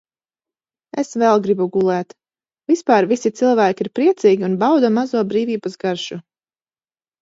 [1.01, 2.17] Es vēl gribu gulēt.
[2.73, 6.23] Vispār visi cilvēki ir priecīgi un bauda mazo brīvības garšu.